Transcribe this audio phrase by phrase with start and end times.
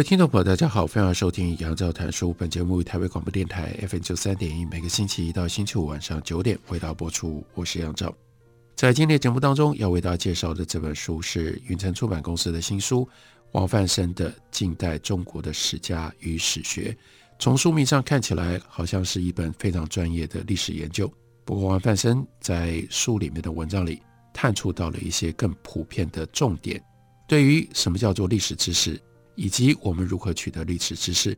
[0.00, 2.32] 位听众朋友，大家好，欢迎收听杨照谈书。
[2.32, 7.44] 本节目于台北广播电台 FM 九三点一，每个星期一到星期五晚上九点为大家播出。
[7.52, 8.10] 我是杨照。
[8.74, 13.06] 在今天的节目当中，要为大家介绍的这本书是云城出版公司的新书，
[13.52, 16.92] 王范生的《近代中国的史家与史学》。
[17.38, 21.12] 从书名上看起来，好像是一本非常专业的历史研究。
[21.44, 24.00] 不过，王范生在书里面的文章里
[24.32, 26.82] 探触到了一些更普遍的重点，
[27.28, 28.98] 对于什么叫做历史知识。
[29.34, 31.36] 以及我们如何取得历史知识，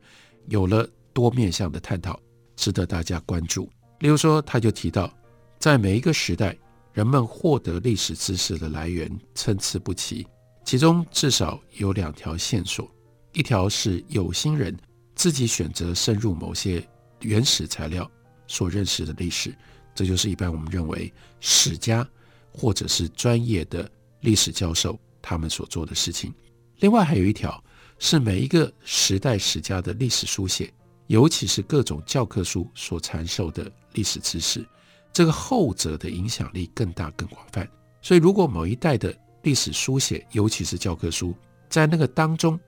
[0.48, 2.18] 有了多面向的探讨，
[2.56, 3.70] 值得大家关注。
[4.00, 5.12] 例如说，他就提到，
[5.58, 6.56] 在每一个时代，
[6.92, 10.26] 人们获得历史知识的来源参差不齐，
[10.64, 12.90] 其中至少有两条线索：
[13.32, 14.76] 一条是有心人
[15.14, 16.86] 自己选择深入某些
[17.20, 18.10] 原始材料
[18.48, 19.54] 所认识的历史，
[19.94, 22.06] 这就是一般我们认为史家
[22.52, 23.88] 或者是专业的
[24.20, 26.32] 历史教授他们所做的事情；
[26.80, 27.62] 另外还有一条。
[28.04, 30.74] 是每一个时代史家的历史书写，
[31.06, 34.66] 尤其是各种教科书所传授的历史知识，
[35.12, 37.66] 这个后者的影响力更大更广泛。
[38.02, 41.32] 所以，如果某一代的历史书写，尤其是教科书，
[41.68, 42.58] 在那个当中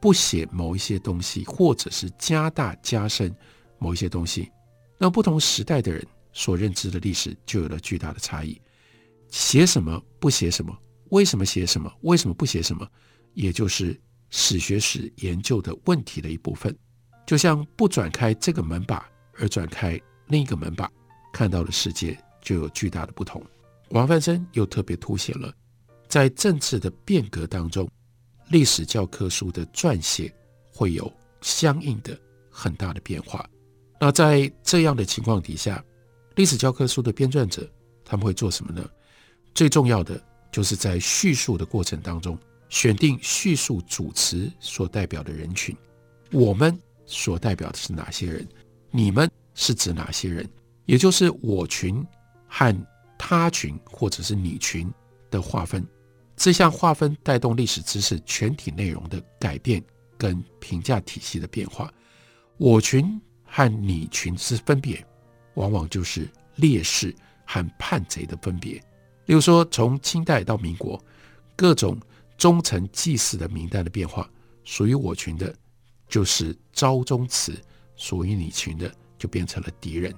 [0.00, 3.34] 不写某一些东西，或者是加大加深
[3.80, 4.52] 某一些东西，
[4.98, 8.56] 那不同时代的人所认知的历史就有了巨大的差异。
[9.32, 10.72] 写什么不写什么？
[11.08, 11.92] 为什么写什么？
[12.02, 12.88] 为什么不写什么？
[13.34, 14.00] 也就是。
[14.30, 16.76] 史学史研究的问题的一部分，
[17.26, 20.90] 就像不转开这个门把而转开另一个门把，
[21.32, 23.42] 看到的世界就有巨大的不同。
[23.90, 25.52] 王范生又特别凸显了，
[26.08, 27.88] 在政治的变革当中，
[28.50, 30.32] 历史教科书的撰写
[30.72, 32.18] 会有相应的
[32.50, 33.48] 很大的变化。
[34.00, 35.82] 那在这样的情况底下，
[36.34, 37.70] 历史教科书的编撰者
[38.04, 38.84] 他们会做什么呢？
[39.54, 40.20] 最重要的
[40.50, 42.38] 就是在叙述的过程当中。
[42.76, 45.74] 选定叙述主词所代表的人群，
[46.30, 48.46] 我们所代表的是哪些人？
[48.90, 50.46] 你们是指哪些人？
[50.84, 52.04] 也就是我群
[52.46, 52.86] 和
[53.16, 54.92] 他群或者是你群
[55.30, 55.82] 的划分。
[56.36, 59.82] 这项划分带动历史知识全体内容的改变
[60.18, 61.90] 跟评价体系的变化。
[62.58, 65.02] 我群和你群之分别，
[65.54, 67.16] 往往就是烈士
[67.46, 68.74] 和叛贼的分别。
[69.24, 71.02] 例如说，从清代到民国，
[71.56, 71.98] 各种。
[72.36, 74.28] 忠臣祭祀的名单的变化，
[74.64, 75.54] 属于我群的，
[76.08, 77.52] 就是昭宗祠；
[77.96, 80.14] 属于你群的，就变成了敌人。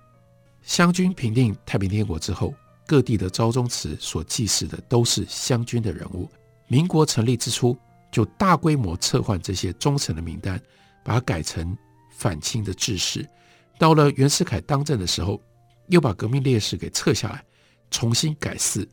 [0.63, 2.53] 湘军平定太平天国之后，
[2.87, 6.29] 各地的昭宗祠所祭祀的都是湘军的人物。
[6.67, 7.79] 民国成立之初，
[8.11, 10.61] 就大规模撤换这些忠臣的名单，
[11.05, 11.77] 把它改成
[12.11, 13.27] 反清的志士。
[13.79, 15.41] 到了袁世凯当政的时候，
[15.87, 17.45] 又把革命烈士给撤下来，
[17.91, 18.87] 重新改祀。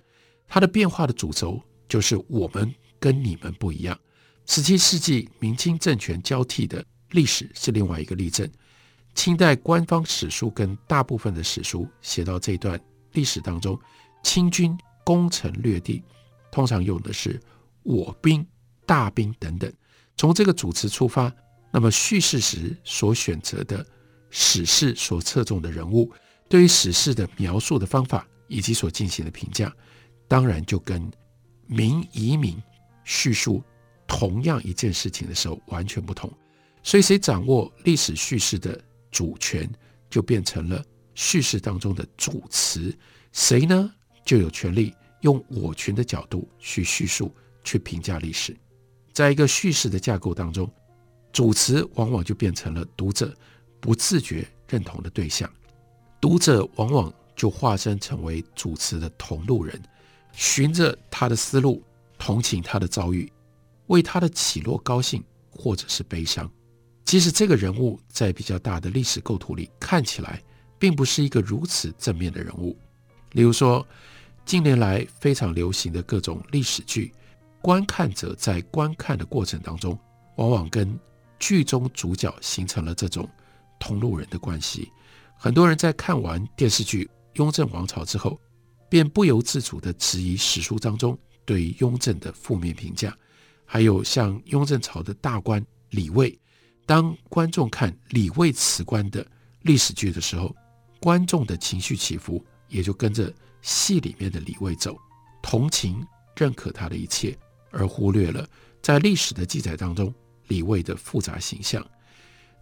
[0.47, 1.59] 它的变化的主轴
[1.89, 2.73] 就是我们。
[2.99, 3.97] 跟你们不一样。
[4.45, 8.49] 十七世纪明清政权交替的历史是另外一个例证。
[9.15, 12.79] 清代官方史书跟大部分的史书写到这段
[13.13, 13.79] 历史当中，
[14.23, 16.03] 清军攻城略地，
[16.51, 17.39] 通常用的是
[17.83, 18.45] 我兵、
[18.85, 19.71] 大兵等等。
[20.17, 21.33] 从这个主词出发，
[21.71, 23.85] 那么叙事时所选择的
[24.29, 26.11] 史事所侧重的人物，
[26.49, 29.73] 对于史事的描述的方法以及所进行的评价，
[30.27, 31.09] 当然就跟
[31.67, 32.61] 明移民。
[33.05, 33.63] 叙述
[34.05, 36.29] 同样一件事情的时候完全不同，
[36.83, 38.79] 所以谁掌握历史叙事的
[39.09, 39.69] 主权，
[40.09, 42.93] 就变成了叙事当中的主词。
[43.31, 43.89] 谁呢？
[44.25, 48.57] 就有权利用我群的角度去叙述、去评价历史。
[49.13, 50.69] 在一个叙事的架构当中，
[51.31, 53.35] 主词往往就变成了读者
[53.79, 55.47] 不自觉认同的对象，
[56.19, 59.79] 读者往往就化身成为主词的同路人，
[60.31, 61.83] 循着他的思路。
[62.25, 63.31] 同情他的遭遇，
[63.85, 66.51] 为他的起落高兴或者是悲伤。
[67.03, 70.41] 即使这个人物在比较大的历史构图里看起来
[70.79, 72.75] 并不是一个如此正面的人物，
[73.33, 73.87] 例如说
[74.43, 77.13] 近年来非常流行的各种历史剧，
[77.61, 79.95] 观看者在观看的过程当中，
[80.37, 80.99] 往往跟
[81.37, 83.29] 剧中主角形成了这种
[83.79, 84.91] 同路人的关系。
[85.37, 88.41] 很多人在看完电视剧《雍正王朝》之后，
[88.89, 91.15] 便不由自主地质疑史书当中。
[91.45, 93.15] 对雍正的负面评价，
[93.65, 96.37] 还有像雍正朝的大官李卫。
[96.85, 99.25] 当观众看李卫辞官的
[99.61, 100.55] 历史剧的时候，
[100.99, 104.97] 观众的情绪起伏也就跟着戏里面的李卫走，
[105.41, 106.05] 同情、
[106.35, 107.37] 认可他的一切，
[107.71, 108.47] 而忽略了
[108.81, 110.13] 在历史的记载当中
[110.47, 111.85] 李卫的复杂形象。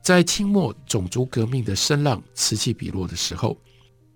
[0.01, 3.57] 在清末种族革命的声浪此起彼落的时候，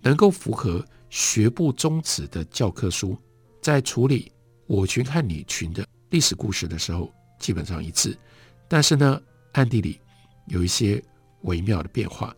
[0.01, 3.17] 能够符合学部宗旨的教科书，
[3.61, 4.31] 在处理
[4.67, 8.17] 我群和你群的历史故事的时候，基本上一致。
[8.67, 9.21] 但是呢，
[9.53, 9.99] 暗地里
[10.47, 11.01] 有一些
[11.43, 12.35] 微妙的变化。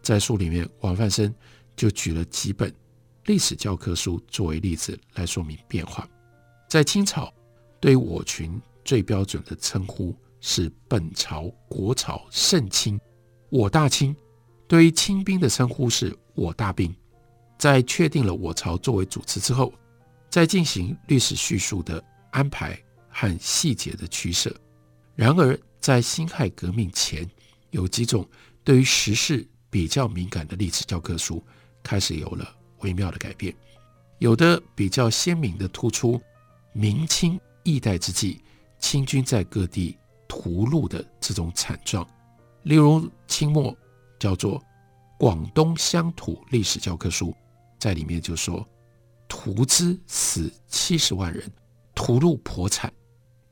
[0.00, 1.34] 在书里面，王泛生
[1.74, 2.72] 就举了几本
[3.24, 6.08] 历史教科书作为例子来说明变化。
[6.68, 7.32] 在清朝，
[7.80, 13.00] 对我群最标准的称呼是本朝、国朝、圣清、
[13.50, 14.14] 我大清；
[14.68, 16.94] 对于清兵的称呼是我大兵。
[17.58, 19.72] 在确定了我朝作为主词之后，
[20.28, 22.78] 在进行历史叙述的安排
[23.08, 24.54] 和细节的取舍。
[25.14, 27.28] 然而，在辛亥革命前，
[27.70, 28.28] 有几种
[28.62, 31.42] 对于时事比较敏感的历史教科书
[31.82, 33.54] 开始有了微妙的改变，
[34.18, 36.20] 有的比较鲜明地突出
[36.72, 38.42] 明清易代之际，
[38.78, 39.96] 清军在各地
[40.28, 42.06] 屠戮的这种惨状。
[42.64, 43.74] 例如，清末
[44.18, 44.60] 叫做
[45.18, 47.28] 《广东乡土历史教科书》。
[47.78, 48.66] 在里面就说，
[49.28, 51.50] 屠之死七十万人，
[51.94, 52.92] 屠戮颇惨。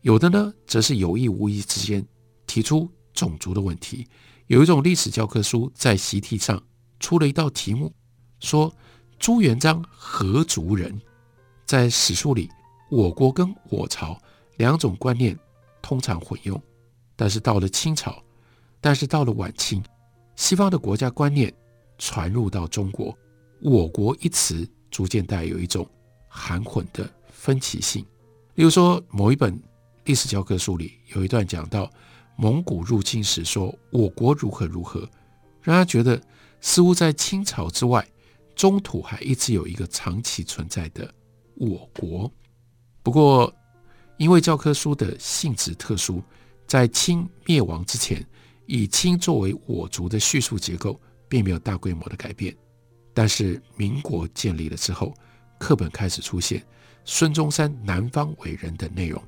[0.03, 2.06] 有的呢，则是有意无意之间
[2.47, 4.06] 提出种族的问题。
[4.47, 6.62] 有一种历史教科书在习题上
[7.00, 7.93] 出了一道题目，
[8.41, 8.73] 说
[9.19, 11.00] 朱元璋何族人？
[11.65, 12.50] 在史书里，
[12.91, 14.21] 我国跟我朝
[14.59, 15.38] 两种观念
[15.81, 16.62] 通常混用，
[17.17, 18.23] 但是到了清朝，
[18.82, 19.82] 但是到了晚清，
[20.37, 21.53] 西方的国家观念
[21.97, 23.17] 传入到中国。
[23.62, 25.85] 我国一词逐渐带有一种
[26.29, 28.00] 含混的分歧性。
[28.55, 29.61] 例如说，某一本
[30.05, 31.91] 历史教科书里有一段讲到
[32.37, 35.00] 蒙古入侵时，说我国如何如何，
[35.61, 36.23] 让他觉得
[36.61, 38.06] 似乎在清朝之外，
[38.55, 41.12] 中土还一直有一个长期存在的
[41.56, 42.32] 我国。
[43.02, 43.52] 不过，
[44.17, 46.23] 因为教科书的性质特殊，
[46.69, 48.25] 在清灭亡之前，
[48.67, 52.56] 以清作为我族的叙述结构，并没有大规模的改变。
[53.14, 55.14] 但是民国建立了之后，
[55.58, 56.62] 课本开始出现
[57.05, 59.22] 孙中山南方伟人的内容，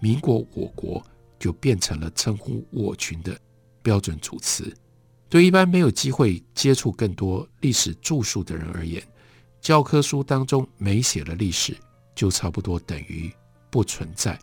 [0.00, 1.04] 民国我国
[1.38, 3.38] 就变成了称呼我群的
[3.82, 4.74] 标准主词。
[5.28, 9.02] 对一般没有机会接触更多历史著述的人而言，
[9.60, 11.76] 教科书当中没写的历史
[12.14, 13.30] 就差不多等于
[13.68, 14.38] 不存在，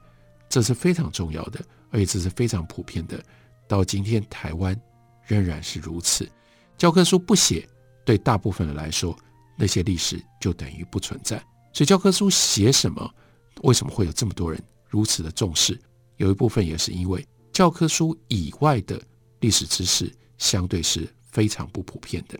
[0.47, 1.59] 这是非常重要的，
[1.89, 3.19] 而且这是非常普遍的。
[3.67, 4.79] 到今天台湾
[5.25, 6.29] 仍然是如此，
[6.77, 7.67] 教科书不写。
[8.05, 9.15] 对大部分人来说，
[9.55, 11.37] 那些历史就等于不存在。
[11.71, 13.13] 所以教科书写什么，
[13.61, 15.79] 为什么会有这么多人如此的重视？
[16.17, 19.01] 有一部分也是因为教科书以外的
[19.39, 22.39] 历史知识相对是非常不普遍的。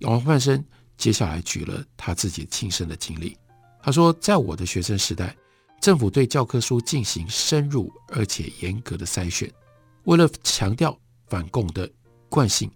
[0.00, 0.62] 王焕生
[0.96, 3.36] 接下来举了他自己亲身的经历，
[3.82, 5.36] 他说，在我的学生时代，
[5.80, 9.50] 政府对教科书进行深入而且严格的筛选，
[10.04, 10.98] 为了强调
[11.28, 11.88] 反共的
[12.28, 12.70] 惯性，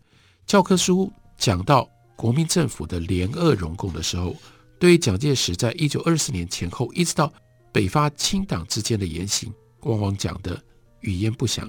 [0.46, 1.88] 教科书讲到。
[2.20, 4.36] 国民政府的联俄容共的时候，
[4.78, 7.32] 对于蒋介石在一九二四年前后一直到
[7.72, 9.50] 北伐清党之间的言行，
[9.84, 10.62] 往往讲得
[11.00, 11.66] 语焉不详，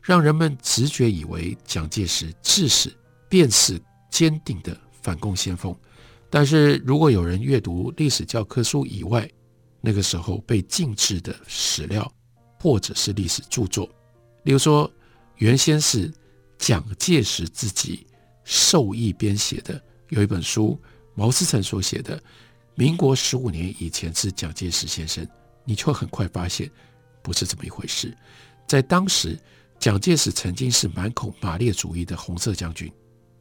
[0.00, 2.90] 让人们直觉以为蒋介石至始
[3.28, 3.78] 便是
[4.10, 5.76] 坚定的反共先锋。
[6.30, 9.30] 但是如果有人阅读历史教科书以外，
[9.82, 12.10] 那个时候被禁制的史料
[12.58, 13.86] 或者是历史著作，
[14.44, 14.90] 例如说
[15.36, 16.10] 原先是
[16.56, 18.06] 蒋介石自己
[18.44, 19.78] 授意编写的。
[20.10, 20.78] 有一本书，
[21.14, 22.22] 毛思成所写的，
[22.74, 25.26] 民国十五年以前是蒋介石先生，
[25.64, 26.70] 你就很快发现
[27.22, 28.16] 不是这么一回事。
[28.66, 29.38] 在当时，
[29.78, 32.90] 蒋介石曾经是满口马列主义的红色将军。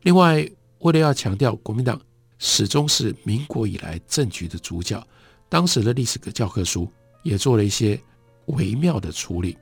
[0.04, 0.48] 另外，
[0.80, 2.00] 为了要强调国民党
[2.38, 5.06] 始终是民国以来政局的主角，
[5.50, 6.92] 当时的历史的教科书
[7.24, 8.00] 也做了一些
[8.46, 9.58] 微妙的处理，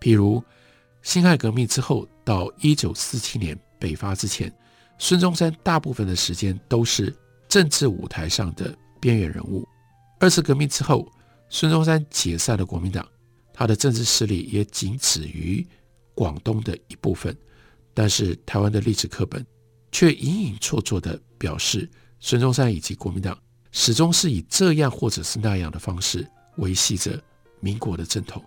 [0.00, 0.42] 譬如
[1.02, 4.52] 辛亥革命之后到一九四七年北伐之前。
[4.98, 7.14] 孙中山大部分的时间都是
[7.48, 9.66] 政治舞台上的边缘人物。
[10.20, 11.10] 二次革命之后，
[11.48, 13.06] 孙中山解散了国民党，
[13.52, 15.66] 他的政治势力也仅止于
[16.14, 17.36] 广东的一部分。
[17.92, 19.44] 但是台湾的历史课本
[19.90, 23.36] 却隐隐绰绰地表示，孙中山以及国民党
[23.72, 26.26] 始终是以这样或者是那样的方式
[26.58, 27.20] 维系着
[27.58, 28.42] 民国的正统。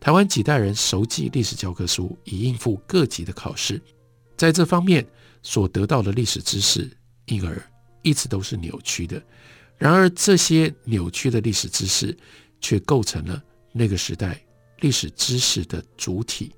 [0.00, 3.80] 台湾几代人熟记历史教科书，以应付各级的考试，
[4.36, 5.06] 在这方面。
[5.42, 6.90] 所得到的历史知识，
[7.26, 7.60] 因而
[8.02, 9.22] 一直都是扭曲的。
[9.76, 12.16] 然而，这些扭曲的历史知识，
[12.60, 14.40] 却构成了那个时代
[14.80, 16.52] 历史知识的主体。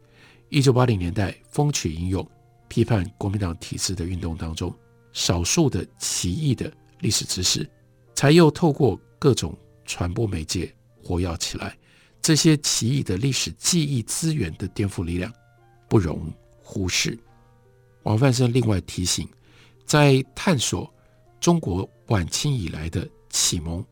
[0.50, 2.30] 一九八零年代风起云涌，
[2.68, 4.74] 批判国民党体制的运动当中，
[5.12, 7.68] 少数的奇异的历史知识，
[8.14, 10.72] 才又透过各种传播媒介
[11.02, 11.76] 活跃起来。
[12.20, 15.32] 这些奇异的历史记忆资源的颠覆力量，
[15.88, 16.30] 不容
[16.62, 17.18] 忽视。
[18.04, 19.28] 王泛生另外提醒，
[19.84, 20.92] 在探索
[21.40, 23.84] 中国晚清以来的启蒙，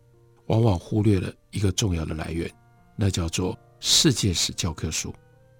[0.46, 2.50] 往往忽略了一个重要的来源，
[2.94, 5.10] 那叫做世界史教科书。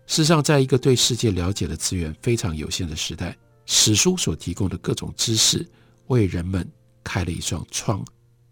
[0.07, 5.67] 事实上，在一个对世界了解的资源非常有限的时代，史书所提供的各种知识，
[6.09, 6.69] 为人们
[7.03, 8.05] 开了一扇窗，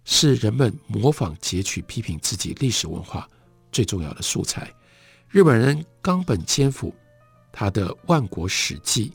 [0.04, 3.28] 是人们模仿、截取、批评自己历史文化
[3.70, 4.72] 最重要的素材。
[5.28, 6.94] 日本人冈本千辅
[7.52, 9.10] 他的《万国史记》，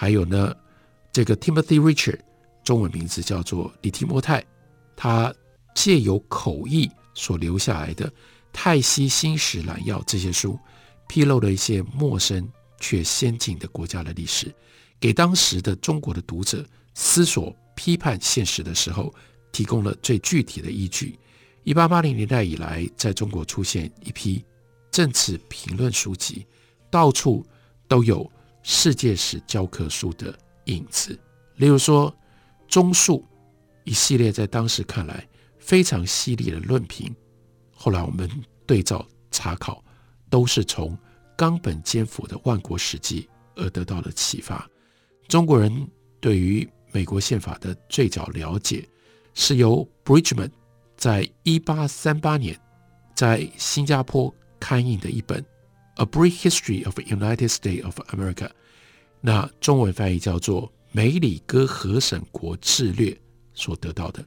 [0.00, 0.54] 还有呢，
[1.10, 2.20] 这个 Timothy Richard，
[2.62, 4.44] 中文名字叫做李提莫泰，
[4.94, 5.34] 他
[5.74, 8.08] 借由口译所留下来的
[8.52, 10.56] 《泰西新史兰要》这些书，
[11.08, 14.54] 披露了一些陌生却先进的国家的历史，
[15.00, 16.64] 给当时的中国的读者
[16.94, 19.12] 思索、批判现实的时候，
[19.50, 21.18] 提供了最具体的依据。
[21.64, 24.44] 一八八零年代以来，在中国出现一批
[24.92, 26.46] 政治评论书籍，
[26.88, 27.44] 到处
[27.88, 28.30] 都有
[28.62, 31.18] 世界史教科书的影子。
[31.56, 32.14] 例如说，
[32.66, 33.24] 中述
[33.84, 35.26] 一系列在当时看来
[35.58, 37.14] 非常犀利的论评，
[37.74, 38.30] 后来我们
[38.66, 39.82] 对照查考，
[40.30, 40.96] 都是从
[41.36, 43.22] 冈本兼辅的《万国史记》
[43.62, 44.68] 而得到的启发。
[45.26, 45.88] 中国人
[46.20, 48.88] 对于美国宪法的最早了解，
[49.34, 50.50] 是由 Bridgeman。
[50.96, 52.58] 在一八三八年，
[53.14, 55.40] 在新加坡刊印的一本
[55.98, 58.46] 《A Brief History of the United States of America》，
[59.20, 60.62] 那中文翻译叫做
[60.92, 63.10] 《梅里哥合众国志略》
[63.52, 64.24] 所得到的。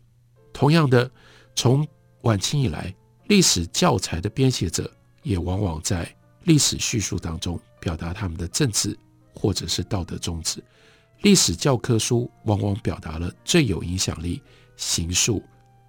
[0.52, 1.10] 同样的，
[1.56, 1.88] 从
[2.24, 2.94] 晚清以来，
[3.28, 6.14] 历史教材的编写者也往往在
[6.44, 8.98] 历史叙述当中表达他们的政治
[9.34, 10.62] 或者是道德宗旨。
[11.22, 14.42] 历史教科书往往表达了最有影响力、
[14.76, 15.42] 形塑。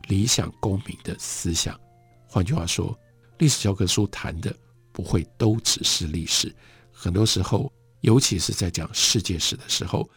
[0.09, 1.79] 理想公民的思想，
[2.27, 2.97] 换句话说，
[3.39, 4.55] 历史教科书谈的
[4.93, 6.55] 不会都只是历史，
[6.93, 7.73] 很多时候，
[8.03, 10.09] 尤其是在讲世界史的时候，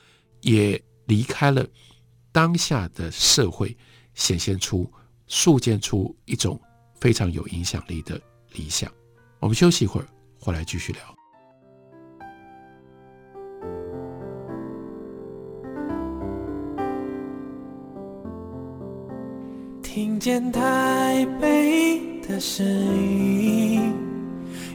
[0.42, 1.66] 也离开了
[2.32, 3.76] 当下的社会，
[4.14, 4.92] 显现出、
[5.28, 6.60] 塑建出一种
[7.00, 8.20] 非常有影响力的
[8.52, 8.92] 理想。
[9.40, 10.08] 我们休息一会儿，
[10.40, 11.02] 回来继续聊。
[19.82, 23.94] 听见台北的声音，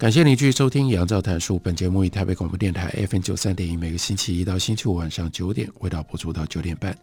[0.00, 1.56] 感谢您继续收听《杨照谈书》。
[1.58, 6.96] 本节目以台北广播电台 FM 九三点一，每个星期一到星期五晚上九点，为大家播出到九点半。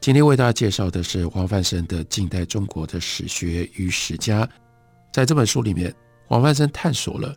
[0.00, 4.44] 今天为大家介绍的是黄泛生的《近代中国的史学与史家》。
[5.14, 5.94] 在这本书里面，
[6.26, 7.34] 黄泛生探索了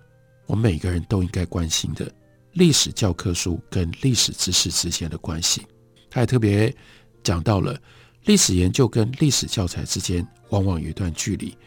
[0.48, 2.12] 我们每个人都应该关心的
[2.52, 5.66] 历史教科书跟历史知识之间的关系。
[6.10, 6.76] 他也特别
[7.24, 7.80] 讲到了
[8.26, 11.58] 历史研究跟历史教材之间往往有一段距离，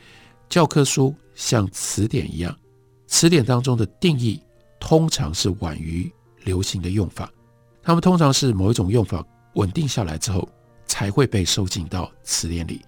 [0.50, 2.54] 教科书像词典一样。
[3.08, 4.40] 词典当中的定义
[4.78, 6.08] 通常是晚于
[6.44, 7.32] 流行的用法，
[7.82, 9.24] 它们通常是某一种用法
[9.54, 10.46] 稳定下来之后
[10.86, 12.82] 才会被收进到词典里。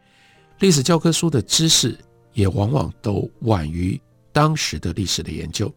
[0.58, 1.98] 历史教科书的知识
[2.34, 3.98] 也往往都晚于
[4.30, 5.72] 当时的历史的研究，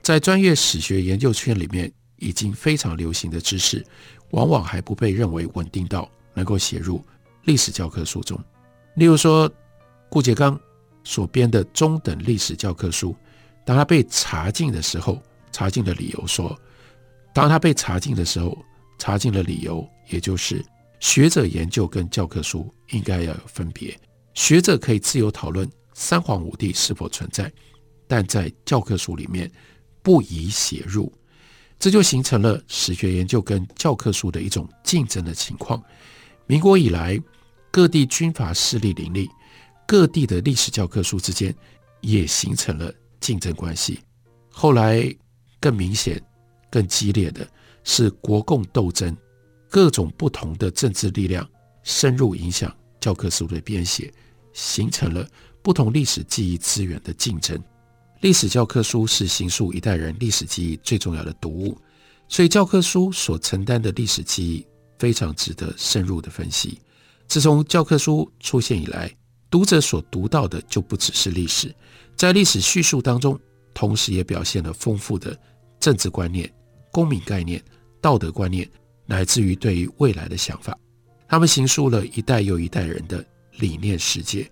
[0.00, 3.84] 在专业史学研究圈里面已经非常流行的知识，
[4.30, 7.04] 往往还不被认为稳定到能够写入
[7.44, 8.38] 历史教科书中。
[8.94, 9.50] 例如说，
[10.08, 10.58] 顾颉刚
[11.02, 13.14] 所编的中等历史教科书。
[13.68, 15.22] 当他被查禁的时候，
[15.52, 16.58] 查禁的理由说，
[17.34, 18.56] 当他被查禁的时候，
[18.98, 20.64] 查禁的理由也就是
[21.00, 23.94] 学者研究跟教科书应该要有分别。
[24.32, 27.52] 学者可以自由讨论三皇五帝是否存在，
[28.06, 29.52] 但在教科书里面
[30.00, 31.12] 不宜写入。
[31.78, 35.78] 这就形成了史学研究跟教科书的一种竞争的情况。
[36.46, 37.20] 民国以来，
[37.70, 39.28] 各地军阀势力林立，
[39.86, 41.54] 各地的历史教科书之间
[42.00, 42.90] 也形成了。
[43.20, 44.00] 竞争关系，
[44.50, 45.14] 后来
[45.60, 46.22] 更明显、
[46.70, 47.46] 更激烈的
[47.84, 49.16] 是国共斗争，
[49.68, 51.48] 各种不同的政治力量
[51.82, 54.12] 深入影响教科书的编写，
[54.52, 55.26] 形成了
[55.62, 57.58] 不同历史记忆资源的竞争。
[58.20, 61.78] 历史教科书是形塑一代人历史记忆最重要的读物，
[62.28, 64.66] 所以教科书所承担的历史记忆
[64.98, 66.80] 非常值得深入的分析。
[67.28, 69.14] 自从教科书出现以来，
[69.50, 71.72] 读者所读到的就不只是历史，
[72.18, 73.38] 在历史叙述当中，
[73.72, 75.38] 同时也表现了丰富的
[75.78, 76.52] 政治观念、
[76.90, 77.62] 公民概念、
[78.00, 78.68] 道德观念，
[79.06, 80.76] 乃至于对于未来的想法。
[81.28, 83.24] 他们形塑了一代又一代人的
[83.58, 84.50] 理念世界。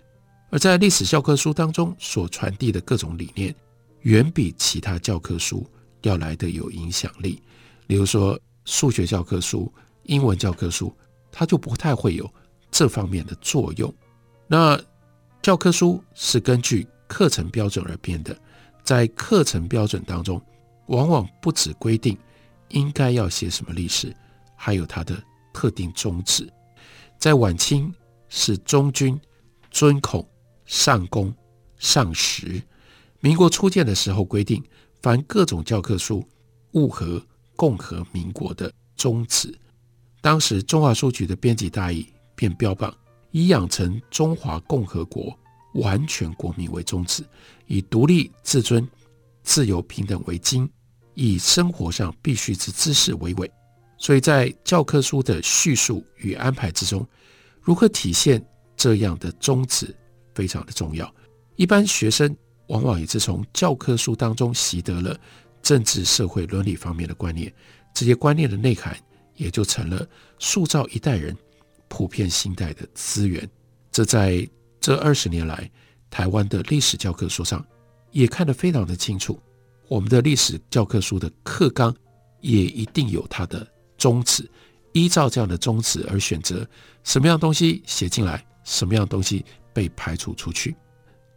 [0.49, 3.53] 而在历史教科书当中所传递的各种理念，
[4.03, 5.67] 远比其他教科书
[6.03, 7.43] 要来得有影响力。
[7.87, 9.69] 例如说，数学教科书、
[10.03, 10.95] 英文教科书，
[11.33, 12.33] 它就不太会有
[12.71, 13.93] 这方面的作用。
[14.47, 14.79] 那
[15.41, 18.37] 教科书是根据课程标准而编的，
[18.83, 20.41] 在课程标准当中，
[20.87, 22.17] 往往不只规定
[22.69, 24.15] 应该要写什么历史，
[24.55, 25.21] 还有它的
[25.53, 26.47] 特定宗旨。
[27.17, 27.93] 在晚清
[28.29, 29.19] 是忠君、
[29.71, 30.27] 尊孔。
[30.69, 31.33] 上公、
[31.77, 32.61] 上实，
[33.21, 34.61] 民国初建的时候规定，
[35.01, 36.21] 凡各种教科书
[36.73, 39.57] 务合共和民国的宗旨。
[40.19, 42.93] 当时中华书局的编辑大意便标榜，
[43.31, 45.33] 以养成中华共和国
[45.73, 47.23] 完全国民为宗旨，
[47.65, 48.87] 以独立自尊、
[49.43, 50.69] 自由平等为经，
[51.13, 53.51] 以生活上必须之知识为纬。
[53.97, 57.07] 所以在教科书的叙述与安排之中，
[57.61, 58.43] 如何体现
[58.75, 59.95] 这样的宗旨？
[60.35, 61.11] 非常的重要，
[61.55, 65.19] 一般学生往往也是从教科书当中习得了
[65.63, 67.51] 政治、社会、伦理方面的观念，
[67.91, 68.95] 这些观念的内涵
[69.35, 70.07] 也就成了
[70.37, 71.35] 塑造一代人
[71.87, 73.49] 普遍心态的资源。
[73.91, 74.47] 这在
[74.87, 75.69] 这二十年来，
[76.09, 77.61] 台湾的历史教科书上
[78.11, 79.37] 也看得非常的清楚。
[79.89, 81.93] 我们的历史教科书的课纲
[82.39, 84.49] 也一定有它的宗旨，
[84.93, 86.65] 依照这样的宗旨而选择
[87.03, 89.43] 什么样东西写进来，什么样东西。
[89.73, 90.73] 被排除出去，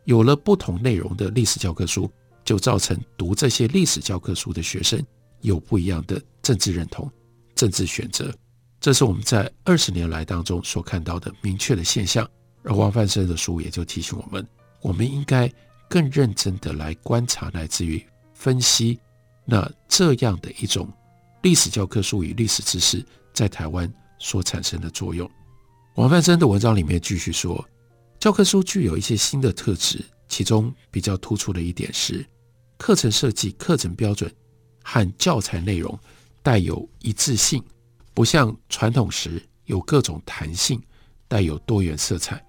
[0.05, 2.09] 有了不同内容的历史教科书，
[2.45, 5.05] 就造成读这些历史教科书的学生
[5.41, 7.11] 有不一样的政治认同、
[7.57, 8.33] 政治选择。
[8.81, 12.25] 这是我们在二十年来当中所看到的明确的现象。
[12.63, 14.47] 而王泛生的书也就提醒我们，
[14.81, 15.53] 我们应该
[15.89, 18.99] 更认真的来观察，乃至于分析
[19.45, 20.89] 那这样的一种
[21.43, 25.29] 历史教科书与历史知识在台湾所产生的作用。
[25.97, 27.65] 王泛生的文章里面继续说。
[28.19, 32.23] 教科书具有一些新的特质，其中比较突出的一点是，
[32.77, 34.31] 课程设计、课程标准
[34.85, 35.99] 和教材内容
[36.43, 37.65] 带有一致性，
[38.13, 40.79] 不像传统时有各种弹性，
[41.29, 42.45] 带有多元色彩。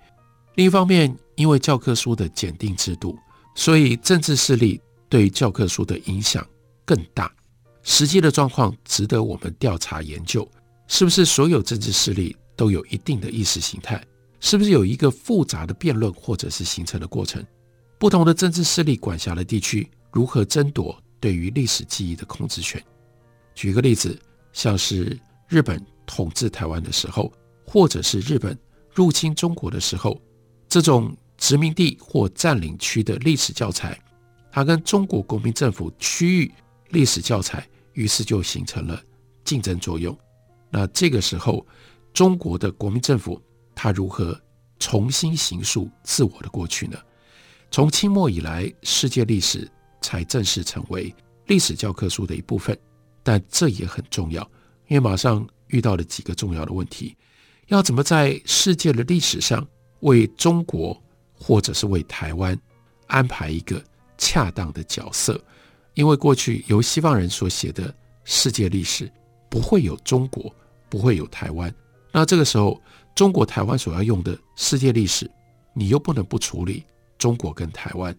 [0.55, 3.17] 另一方面，因为教科书的检定制度，
[3.55, 6.45] 所以政治势力对教科书的影响
[6.85, 7.31] 更大。
[7.83, 10.47] 实际的状况值得我们调查研究，
[10.87, 14.03] 是不是所有政治势力都有一定的意识形态？
[14.39, 17.43] 是不是有一个复杂的辩论或者是形成的过程？
[17.97, 22.83] 不同的政治势力管辖的地区如何争夺对于历史记忆的控制权？
[23.55, 24.19] 举个例子，
[24.51, 27.31] 像是日本统治台湾的时候，
[27.65, 28.57] 或者是日本
[28.93, 30.19] 入侵中国的时候，
[30.71, 33.99] 这种殖民地或占领区的历史教材，
[34.49, 36.51] 它跟中国国民政府区域
[36.91, 39.03] 历史教材，于是就形成了
[39.43, 40.17] 竞争作用。
[40.69, 41.67] 那这个时候，
[42.13, 43.39] 中国的国民政府。
[43.73, 44.39] 它如何
[44.77, 46.97] 重新形塑自我的过去呢？
[47.71, 49.67] 从清末以来，世界历史
[50.01, 51.11] 才正式成为
[51.47, 52.77] 历史教科书的一部分，
[53.23, 54.43] 但这也很重要，
[54.87, 57.15] 因为马上遇到了几个重要的问题：
[57.67, 59.67] 要怎么在世界的历史上
[60.01, 61.01] 为中国
[61.33, 62.59] 或者是为台湾
[63.07, 63.81] 安排一个
[64.17, 65.41] 恰当的角色？
[65.95, 69.11] 因为过去由西方人所写的世界历史
[69.49, 70.53] 不会有中国，
[70.89, 71.73] 不会有台湾，
[72.11, 72.81] 那这个时候。
[73.13, 75.29] 中国台湾所要用的世界历史，
[75.73, 76.85] 你又不能不处理
[77.17, 78.17] 中国跟台湾，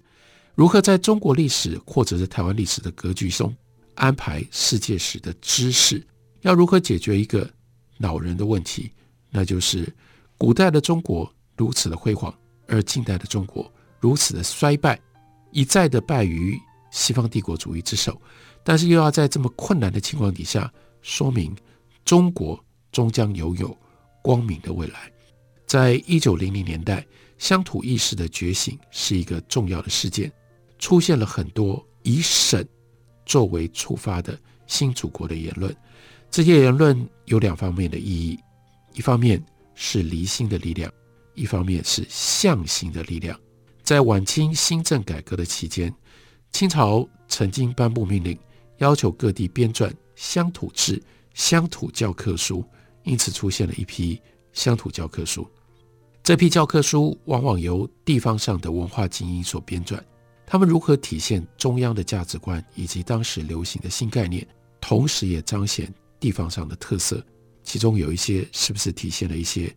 [0.55, 3.53] 如何在中国历史或者是台湾历史的格局中
[3.95, 6.07] 安排世界史的知识？
[6.43, 7.51] 要如何解决一个
[7.97, 8.93] 恼人的问题？
[9.31, 9.91] 那就是
[10.37, 11.29] 古代的中国
[11.63, 12.35] 如此的辉煌，
[12.67, 15.01] 而近代的中国如此的衰败，
[15.53, 16.59] 一再的败于
[16.91, 18.21] 西方帝国主义之手，
[18.65, 20.69] 但是又要在这么困难的情况底下，
[21.03, 21.55] 说明
[22.05, 22.59] 中国
[22.91, 23.79] 终将拥有。
[24.25, 25.11] 光明的未来，
[25.67, 27.05] 在一九零零年代，
[27.39, 30.31] 乡土意识的觉醒是一个重要的事件，
[30.79, 32.65] 出现了很多以省
[33.27, 35.77] 作为出发的新祖国的言论。
[36.31, 38.39] 这些言论有两方面的意义：
[38.95, 39.45] 一方面
[39.75, 40.89] 是离心的力量，
[41.35, 43.39] 一方面是向心的力量。
[43.83, 45.95] 在晚清新政改革的期间，
[46.53, 48.39] 清朝曾经颁布命令，
[48.79, 51.03] 要求各地编撰乡土志、
[51.35, 52.65] 乡土教科书。
[53.05, 54.17] 因此出现了一批
[54.53, 55.45] 乡土教科书，
[56.23, 60.01] 这批教科书往往由地方上的文化精英所编撰，
[60.47, 64.47] 他们如何体现中央的价值观以及当时流行的新概念，
[64.81, 67.21] 同时也彰显地方上的特色。
[67.65, 69.75] 其中有一些是不是体现了一些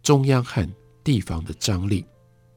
[0.00, 0.64] 中央和
[1.08, 2.04] 地方的张力？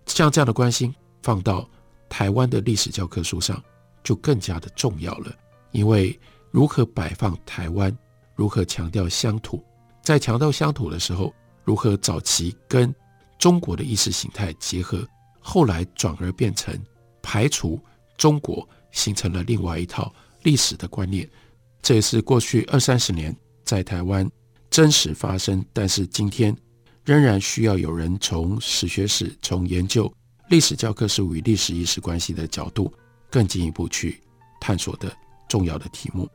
[0.08, 1.66] 像这样的关心放到
[2.10, 3.64] 台湾的历史教科书上，
[4.04, 5.34] 就更加的重要了。
[5.72, 6.20] 因为
[6.52, 7.98] 如何摆放台湾，
[8.36, 9.64] 如何强调乡土，
[10.04, 11.34] 在强调乡土的时候，
[11.64, 12.94] 如何早期跟
[13.40, 15.08] 中国的意识形态结合，
[15.40, 16.78] 后来转而变成
[17.22, 17.80] 排除
[18.18, 21.26] 中国，形成了另外一套历史的观念。
[21.82, 23.34] 这也是过去二三十年
[23.64, 24.30] 在台湾
[24.70, 26.54] 真实发生，但是今天
[27.12, 30.10] 仍然需要有人从史学史、从研究
[30.50, 32.90] 历史教科书与历史意识关系的角度，
[33.30, 34.22] 更进一步去
[34.62, 35.14] 探索的。
[35.50, 36.30] 重要的题目，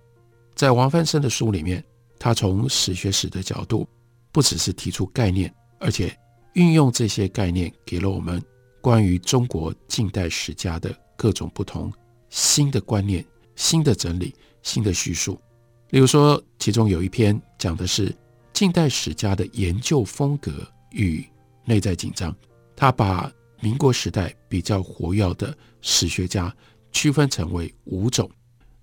[0.55, 1.83] 在王翻生的书里面，
[2.19, 3.89] 他从史学史的角度，
[4.31, 6.15] 不只是提出概念，而且
[6.53, 8.43] 运用这些概念，给了我们
[8.83, 11.91] 关于中国近代史家的各种不同
[12.29, 15.41] 新的观念、新的整理、新的叙述。
[15.89, 18.15] 例如说，其中有一篇讲的是
[18.57, 21.23] 近代史家的研究风格与
[21.67, 22.35] 内在紧张，
[22.75, 26.51] 他把民国时代比较活跃的史学家
[26.91, 28.31] 区分成为五种。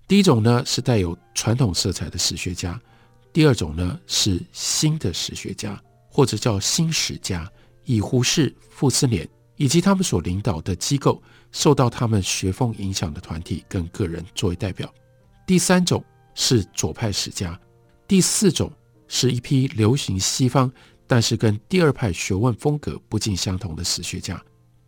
[0.06, 2.80] 第一种呢是带有传统色彩的史学家，
[3.32, 7.50] 第二种呢是新的史学家，或者叫新史家，
[7.82, 14.88] 以胡适、傅斯年以及他们所领导的机构，受到他们学风影响的团体跟个人作为代表。
[15.44, 16.00] 第三种
[16.36, 17.60] 是左派史家，
[18.06, 18.72] 第四种
[19.08, 20.72] 是一批流行西方，
[21.06, 24.42] 但是跟第二派学问风格不尽相同的史学家。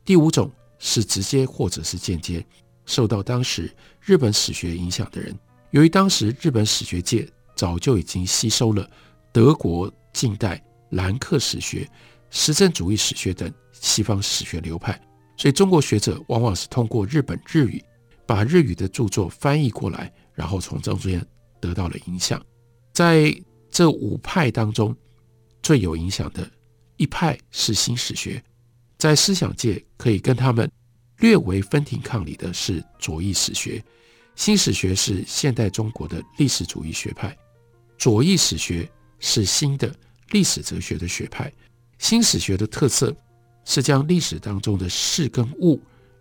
[0.04, 2.44] 第五种是直接或者是间接。
[2.84, 3.68] 受到当时
[4.00, 5.36] 日本史学影响的人，
[5.72, 8.88] 由于当时日本史学界早就已经吸收了
[9.32, 11.88] 德国近代兰克史学、
[12.30, 14.92] 实证主义史学等西方史学流派，
[15.36, 17.82] 所以中国学者往往是通过日本日语
[18.24, 21.20] 把日语的著作翻译过来，然后从中间
[21.60, 22.40] 得到了影响。
[22.92, 23.36] 在
[23.76, 24.96] 这五派当中，
[25.62, 26.50] 最有影响的
[26.96, 28.42] 一派是新史学，
[28.96, 30.66] 在思想界可以跟他们。
[31.18, 33.84] 略为分庭抗礼的是左翼史学，
[34.34, 37.36] 新史学是现代中国的历史主义学派，
[37.98, 39.94] 左翼史学是新的
[40.30, 41.52] 历史哲学的学派。
[41.98, 43.14] 新史学的特色
[43.66, 45.78] 是将历史当中的事跟物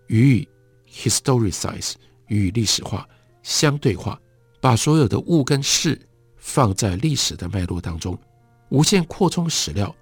[0.07, 0.47] 予以
[0.91, 1.93] historicize，
[2.27, 3.07] 予以历史化、
[3.43, 4.19] 相对化，
[4.59, 5.97] 把所有的物跟事
[6.45, 8.15] 放在历史的脉络当中，
[8.69, 9.93] 无限扩充史料，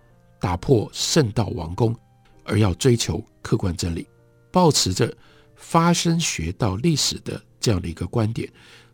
[0.42, 1.96] 打破圣道王宫，
[2.44, 4.06] 而要追求客观真理。
[4.52, 5.12] 抱持着
[5.56, 8.52] 发生学到历史的这样的一个观点，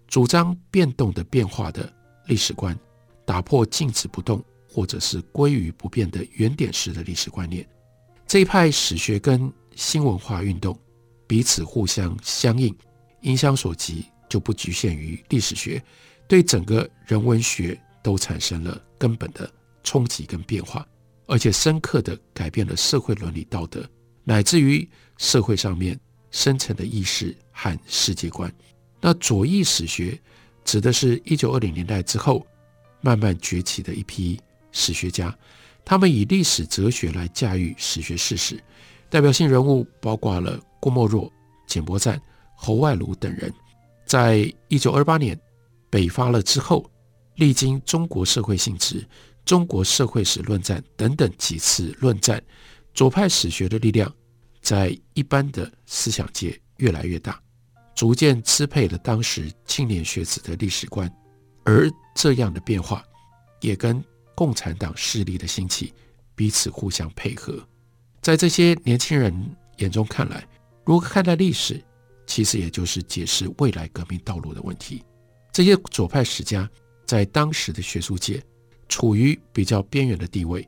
[0.07, 1.91] 主张变动的变化的
[2.27, 2.77] 历史观，
[3.25, 7.67] 打破静止不动或者是归于不变的原点式的历史观念。
[8.27, 10.79] 这一派史学跟新文化运动
[11.25, 12.73] 彼此互相相应，
[13.21, 15.83] 影响所及就不局限于历史学，
[16.29, 19.51] 对整个人文学都产生了根本的
[19.83, 20.87] 冲击跟变化，
[21.25, 23.83] 而且深刻地改变了社会伦理道德。
[24.23, 24.87] 乃至于
[25.17, 28.53] 社会上面深层的意识和世界观。
[29.01, 30.17] 那左翼史学
[30.63, 32.45] 指的是一九二零年代之后
[33.01, 34.39] 慢慢崛起的一批
[34.71, 35.35] 史学家，
[35.83, 38.63] 他们以历史哲学来驾驭史学事实。
[39.09, 41.31] 代表性人物包括了郭沫若、
[41.65, 42.21] 简伯赞、
[42.53, 43.51] 侯外庐等人。
[44.05, 45.39] 在一九二八年
[45.89, 46.89] 北伐了之后，
[47.35, 49.07] 历经中国社会性质、
[49.45, 52.41] 中国社会史论战等等几次论战，
[52.93, 54.13] 左派史学的力量。
[54.61, 57.41] 在一般的思想界越来越大，
[57.95, 61.09] 逐渐支配了当时青年学子的历史观，
[61.63, 63.01] 而这样的变化
[63.61, 64.03] 也跟
[64.35, 65.93] 共产党势力的兴起
[66.35, 67.57] 彼此互相配合。
[68.21, 69.33] 在这些年轻人
[69.77, 70.45] 眼中看来，
[70.85, 71.81] 如何看待历史，
[72.27, 75.01] 其实也就是解释未来革命道路的问题。
[75.59, 76.69] 这些左派史家
[77.05, 78.41] 在当时的学术界
[78.87, 80.65] 处于比较边缘的地位，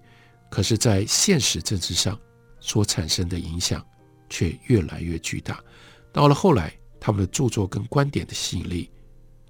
[0.49, 2.19] 可是，在现实政治上。
[2.59, 3.83] 所产生的影响
[4.29, 5.63] 却越来越巨大。
[6.11, 8.91] 到了后来，他们的著作跟观点的吸引力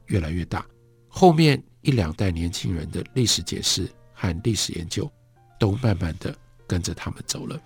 [0.06, 0.64] 越来越大。
[1.08, 5.12] 后面一两代年轻人的历史解释和历史研究，
[5.60, 7.60] 都慢慢的跟着他们走了。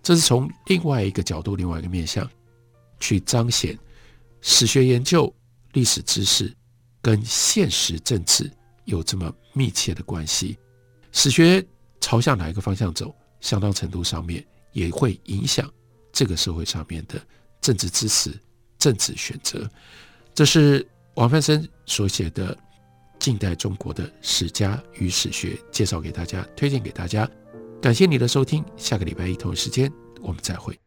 [0.00, 2.30] 这是从另外一个角度、另外一个面向
[3.00, 3.76] 去彰显
[4.42, 5.34] 史学研究、
[5.72, 6.56] 历史知识
[7.06, 8.50] 跟现实政治
[8.84, 10.58] 有这么密切的关系。
[11.12, 11.64] 史学
[12.00, 14.44] 朝向哪一个方向走，相当程度上面。
[14.72, 15.72] 也会影响
[16.12, 17.18] 这个社会上面的
[17.62, 18.30] 政治支持、
[18.78, 19.66] 政治选择。
[20.34, 22.54] 这是王翻生所写的
[23.18, 27.26] 《近代中国的史家与史学》，介绍给大家，推荐给大家。
[27.80, 29.90] 感谢你的收听，下个礼拜一同一时间
[30.20, 30.78] 我们再会。